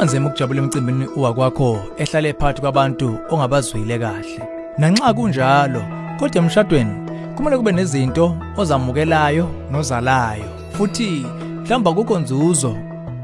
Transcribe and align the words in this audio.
kubanzima 0.00 0.28
ukujabula 0.28 0.62
emcimbini 0.62 1.06
wakwakho 1.16 1.78
ehlale 1.96 2.32
phakathi 2.32 2.60
kwabantu 2.60 3.18
ongabazwile 3.30 3.98
kahle. 3.98 4.42
Nanxa 4.78 5.14
kunjalo 5.14 5.82
kodwa 6.18 6.42
emshadweni 6.42 6.94
kumele 7.36 7.56
kube 7.56 7.72
nezinto 7.72 8.36
ozamukelayo 8.56 9.48
nozalayo. 9.70 10.50
Futhi 10.72 11.26
mhlawumbe 11.62 11.90
akukho 11.90 12.18
nzuzo 12.18 12.76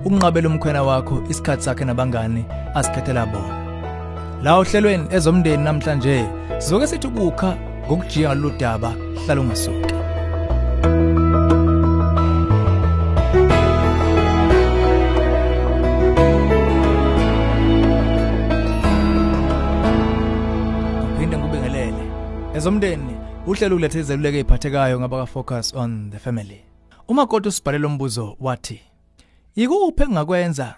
ukunqabela 0.04 0.48
umkhwena 0.48 0.82
wakho 0.82 1.22
isikhathi 1.30 1.62
sakhe 1.62 1.84
nabangani 1.84 2.44
asikhethela 2.74 3.26
bona. 3.26 3.56
La 4.42 4.56
ohlelweni 4.56 5.08
ezomndeni 5.10 5.64
namhlanje 5.64 6.26
sizoke 6.58 6.86
sithi 6.86 7.06
ukukha 7.06 7.56
ngokujiya 7.86 8.28
ngalolu 8.28 8.58
daba 8.58 8.92
hlala 9.24 9.40
ungasuki. 9.40 9.95
Ezomndeni 22.66 23.14
uhlelo 23.46 23.76
ulethe 23.76 24.00
izeluleko 24.00 24.36
eziphathekayo 24.36 25.00
ngaba 25.00 25.26
focus 25.26 25.74
on 25.74 26.10
the 26.10 26.18
family. 26.18 26.60
Uma 27.08 27.26
kodwa 27.26 27.48
usibhalela 27.48 27.86
umbuzo 27.86 28.36
wathi 28.40 28.80
yikuphi 29.56 30.02
engakwenza 30.02 30.74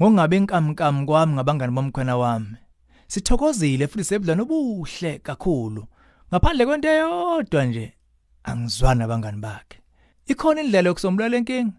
ngokungabe 0.00 0.36
inkamnkam 0.36 1.06
kwami 1.06 1.32
ngabangani 1.32 1.72
bomkhwena 1.72 2.16
wami? 2.16 2.56
Sithokozile 3.08 3.86
futhi 3.86 4.04
sebudlana 4.04 4.42
obuhle 4.42 5.18
kakhulu. 5.18 5.86
Ngaphandle 6.30 6.66
kwento 6.66 6.88
eyodwa 6.88 7.64
nje 7.64 7.92
angizwani 8.44 8.98
nabangani 8.98 9.40
bakhe. 9.40 9.78
Ikhona 10.26 10.60
indlela 10.60 10.88
yokusombulula 10.88 11.28
lenkingi 11.28 11.72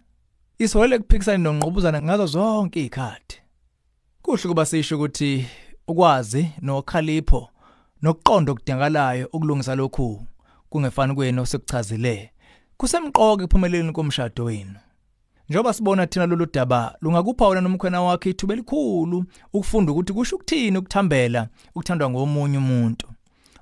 isiholele 0.59 1.00
kuphikisana 1.00 1.38
nonqubuzana 1.38 2.02
ngazo 2.02 2.25
zonke 2.25 2.80
izikhathi 2.80 3.42
kuhle 4.22 4.48
kuba 4.48 4.66
sisho 4.66 4.95
ukuthi 4.95 5.48
ukwazi 5.88 6.52
nokhalipho 6.62 7.50
nokuqonda 8.02 8.52
okudingakalayo 8.52 9.30
ukulungisa 9.34 9.76
lokhu 9.76 10.26
kungefani 10.70 11.16
kwenu 11.16 11.42
osekuchazile 11.42 12.31
kusemqoka 12.78 13.44
ekuphumeleleni 13.44 13.92
komshado 13.94 14.44
wenu. 14.44 14.80
Njengoba 15.50 15.73
sibona 15.73 16.08
thina 16.08 16.25
lolu 16.25 16.45
daba 16.53 16.95
lungakupha 17.02 17.48
wena 17.48 17.62
nomkhwena 17.62 18.02
wakhe 18.02 18.30
ithuba 18.30 18.53
elikhulu 18.53 19.25
ukufunda 19.53 19.92
ukuthi 19.92 20.14
kusho 20.14 20.36
ukuthini 20.36 20.78
ukuthambela 20.78 21.48
ukuthandwa 21.75 22.09
ngomunye 22.09 22.58
umuntu. 22.58 23.08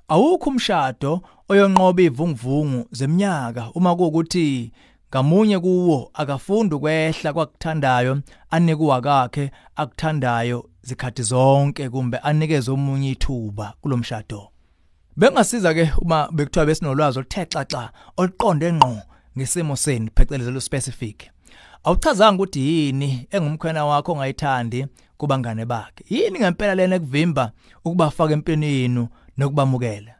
Awukho 0.08 0.50
umshado 0.50 1.20
oyonqoba 1.48 2.02
ivunguvungu 2.02 2.88
zeminyaka 2.92 3.70
uma 3.74 3.96
kuukuthi 3.96 4.72
ngamunye 5.10 5.58
kuwo 5.58 6.10
akafundi 6.14 6.74
ukwehla 6.74 7.32
kwakuthandayo 7.32 8.20
anikuwa 8.56 9.00
kakhe 9.00 9.50
akuthandayo 9.76 10.58
zikhathi 10.82 11.22
zonke 11.22 11.90
kumbe 11.90 12.18
anikeze 12.18 12.70
omunye 12.70 13.10
ithuba 13.10 13.74
kulomshado 13.80 14.40
bengasiza 15.16 15.74
ke 15.74 15.92
uma 15.98 16.28
bekuthiwa 16.32 16.66
besinolwazi 16.66 17.18
oluthe 17.18 17.44
xaxa 17.52 17.82
oluqonde 18.16 18.72
ngqo 18.72 18.96
ngesimo 19.36 19.76
seni 19.76 20.10
phecelezi 20.16 20.50
lo 20.50 20.60
specific. 20.60 21.30
Awuchazanga 21.84 22.42
ukuthi 22.42 22.60
yini 22.60 23.28
engumkhwena 23.30 23.84
wakho 23.84 24.12
ongayithandi 24.12 24.86
kubangane 25.16 25.64
bakhe? 25.64 26.04
Yini 26.08 26.38
ngempela 26.38 26.74
lena 26.74 26.96
ekuvimba 26.96 27.52
ukubafaka 27.84 28.32
empini 28.32 28.66
yenu 28.66 29.08
nokubamukela? 29.36 30.14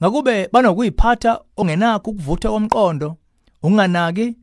Ngakube 0.00 0.48
banokuyiphatha 0.52 1.40
ongenakho 1.56 2.10
ukuvutha 2.10 2.48
komqondo 2.50 3.16
unganaki 3.62 4.36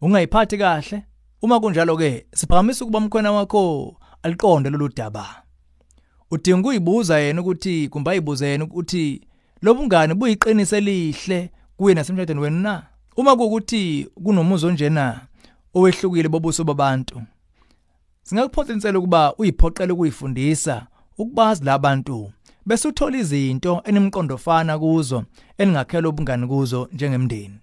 ungayiphathi 0.00 0.58
kahle? 0.58 1.02
Uma 1.44 1.60
kunjalo 1.60 1.96
ke 1.96 2.26
siphakamisa 2.34 2.84
ukuba 2.84 2.98
umkhwena 2.98 3.32
wakho 3.32 3.96
aliqonde 4.22 4.70
lolu 4.70 4.88
daba. 4.88 5.42
Udinga 6.30 6.60
ukuyibuza 6.60 7.18
yena 7.18 7.40
ukuthi 7.40 7.88
kumbe 7.88 8.10
ayibuze 8.10 8.48
yena 8.48 8.64
ukuthi 8.64 9.20
lobungane 9.62 10.14
buyiqinise 10.14 10.78
elihle 10.78 11.50
kuye 11.76 11.94
nasemshadweni 11.94 12.40
wenu 12.40 12.60
na? 12.60 12.82
Uma 13.16 13.36
kuukuthi 13.36 14.08
kunomuzo 14.24 14.70
njena 14.70 15.20
owehlukile 15.74 16.28
bobuso 16.28 16.64
babantu? 16.64 17.22
Singakuphonsela 18.22 18.98
ukuba 18.98 19.34
uyiphoqele 19.36 19.92
ukuyifundisa 19.92 20.86
ukubazi 21.18 21.64
labantu 21.64 22.32
bese 22.66 22.88
uthola 22.88 23.18
izinto 23.18 23.82
enimqondo 23.84 24.38
fana 24.38 24.78
kuzo 24.78 25.24
eningakhela 25.58 26.08
ubungani 26.08 26.46
kuzo 26.46 26.88
njengemndeni. 26.92 27.58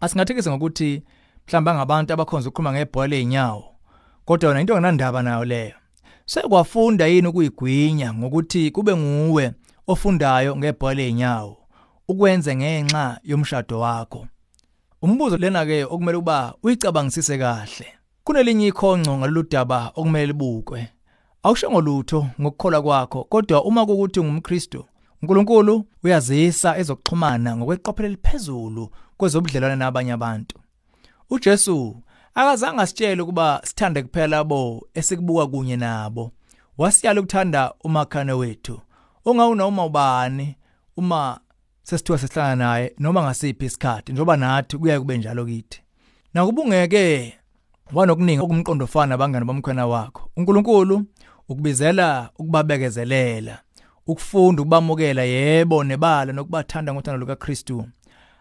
Asingathekise 0.00 0.50
ngokuthi 0.50 1.02
mhlawumbe 1.48 1.74
ngabantu 1.74 2.12
abakhonza 2.12 2.48
ukukhuluma 2.48 2.72
ngebhola 2.72 3.06
leinyawo 3.06 3.64
kodwa 4.24 4.48
yona 4.48 4.60
into 4.60 4.72
enganandaba 4.72 5.22
nayo 5.22 5.44
leyo. 5.44 5.74
Sekwafunda 6.26 7.06
yini 7.06 7.28
ukuyigwinya 7.28 8.14
ngokuthi 8.14 8.70
kube 8.70 8.96
nguwe 8.96 9.52
ofundayo 9.86 10.56
ngebhola 10.56 10.94
leinyawo 10.94 11.56
ukwenze 12.08 12.56
ngenxa 12.56 13.20
yomshado 13.24 13.80
wakho? 13.80 14.26
Umbuzo 15.02 15.36
lena 15.36 15.66
ke 15.66 15.84
okumele 15.84 16.18
uba 16.18 16.54
uyicabangisise 16.62 17.38
kahle. 17.38 17.86
Kunelinye 18.24 18.66
ikhonco 18.66 19.18
ngalolu 19.18 19.42
daba 19.50 19.92
okumele 19.94 20.26
libukwe. 20.26 20.88
Awusho 21.42 21.70
ngolutho 21.70 22.26
ngokukholwa 22.40 22.82
kwakho 22.82 23.24
kodwa 23.24 23.64
uma 23.64 23.86
kukuthi 23.86 24.20
ungumKristu 24.20 24.84
uNkulunkulu 25.22 25.84
uyazisa 26.04 26.78
ezokuxhumana 26.78 27.56
ngokweqophelo 27.56 28.08
eliphezulu 28.08 28.90
kwezobudlelwane 29.16 29.76
nabanye 29.76 30.12
abantu. 30.12 30.57
uJesu 31.30 32.02
akazange 32.34 32.82
asitshele 32.82 33.22
ukuba 33.22 33.60
sithande 33.64 34.02
kuphela 34.02 34.26
labo 34.26 34.88
esikubuka 34.94 35.46
kunye 35.46 35.76
nabo. 35.76 36.32
Wasiyala 36.78 37.20
ukuthanda 37.20 37.74
umakhane 37.84 38.32
wethu 38.32 38.80
ongawuna 39.24 39.66
uma 39.66 39.84
ubani 39.84 40.56
uma 40.96 41.40
sesithiwa 41.82 42.18
sihlangana 42.18 42.64
naye 42.64 42.94
noma 42.98 43.22
ngasiphi 43.22 43.64
isikhathi 43.64 44.12
njoba 44.12 44.36
nathi 44.36 44.78
kuyaye 44.78 45.00
kube 45.00 45.18
njalo 45.18 45.44
kithi. 45.44 45.82
Nakubungeke 46.34 47.38
wanokuningi 47.92 48.42
okumqondo 48.42 48.84
ofana 48.84 49.06
nabangani 49.06 49.44
bomkhwena 49.44 49.86
wakho. 49.86 50.30
uNkulunkulu 50.36 51.04
ukubizela 51.48 52.30
ukubabekezelela 52.38 53.58
ukufunda 54.06 54.62
ukubamukela 54.62 55.22
yebo 55.22 55.84
nebala 55.84 56.32
nokubathanda 56.32 56.94
ngothando 56.94 57.18
lukaKristu. 57.18 57.86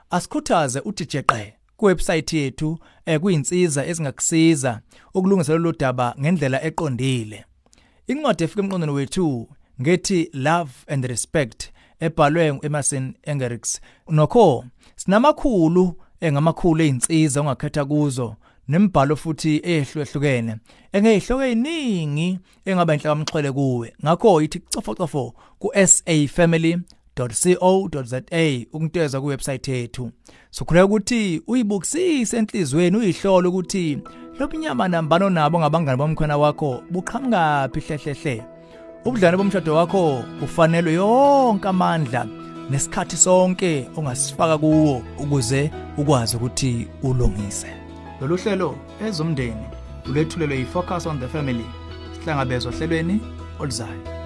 Asikhuthaze 0.09 0.79
uthi 0.79 1.05
jeqe 1.05 1.56
kuwebsite 1.77 2.37
yethu 2.37 2.79
eh 3.05 3.19
kuyinsiza 3.19 3.85
ezingakusiza 3.85 4.81
ukulungisa 5.13 5.53
lolu 5.53 5.73
daba 5.79 6.15
ngendlela 6.19 6.63
eqondile. 6.63 7.45
Incwadi 8.07 8.43
efika 8.43 8.61
emqondweni 8.61 8.93
wethu 8.93 9.47
ngethi 9.81 10.29
love 10.33 10.71
and 10.87 11.05
respect 11.05 11.69
ebhalwe 11.99 12.53
nguEmerson 12.53 13.13
Engelricks 13.23 13.81
nokho 14.09 14.65
sinamakhulu 14.95 15.95
engamakhulu 16.21 16.83
einsiza 16.83 17.41
ongakhetha 17.41 17.85
kuzo 17.85 18.35
nembhalo 18.67 19.15
futhi 19.15 19.61
ehlukehlukene 19.63 20.55
engeyihloko 20.93 21.43
eziningi 21.43 22.39
engaba 22.65 22.93
inhlaka 22.93 23.11
amxhwele 23.11 23.51
kuwe. 23.51 23.93
Ngakho 24.03 24.41
yithi 24.41 24.59
cofocofo 24.59 25.33
ku 25.59 25.67
safamily.co.za 27.17 28.21
ukunteza 28.73 29.21
ku 29.21 29.27
website 29.27 29.67
yethu. 29.67 30.11
Sokhuleka 30.51 30.85
ukuthi 30.85 31.41
uyibukisise 31.47 32.37
enhlizweni 32.37 32.97
uyihlole 32.97 33.47
ukuthi 33.47 33.99
lobunyama 34.39 34.87
nambano 34.87 35.29
nabo 35.29 35.59
ngabangani 35.59 35.97
bomkhona 35.97 36.37
wakho 36.37 36.83
buqhamukapi 36.91 37.79
hlehlehle 37.79 38.43
ubudlane 39.05 39.37
bomshado 39.37 39.75
wakho 39.75 40.23
ufanelwe 40.41 40.93
yonke 40.93 41.67
amandla 41.67 42.27
nesikhathi 42.69 43.17
sonke 43.17 43.87
ongasifaka 43.95 44.57
kuwo 44.57 45.01
ukuze 45.19 45.71
ukwazi 45.97 46.35
ukuthi 46.35 46.87
ulungise. 47.03 47.67
Lolu 48.21 48.37
hlelo 48.37 48.75
ezomndeni 49.07 49.65
ulethulelwe 50.09 50.57
yi-focus 50.57 51.05
on 51.05 51.19
the 51.19 51.27
family 51.27 51.65
sihlangabezwa 52.13 52.71
ohlelweni 52.71 53.19
oluzayo. 53.59 54.16